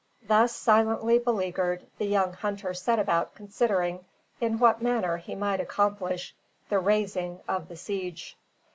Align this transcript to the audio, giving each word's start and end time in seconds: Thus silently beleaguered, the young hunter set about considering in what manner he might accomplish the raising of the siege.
Thus 0.27 0.51
silently 0.55 1.19
beleaguered, 1.19 1.85
the 1.99 2.07
young 2.07 2.33
hunter 2.33 2.73
set 2.73 2.97
about 2.97 3.35
considering 3.35 4.03
in 4.39 4.57
what 4.57 4.81
manner 4.81 5.17
he 5.17 5.35
might 5.35 5.59
accomplish 5.61 6.33
the 6.69 6.79
raising 6.79 7.39
of 7.47 7.67
the 7.67 7.77
siege. 7.77 8.35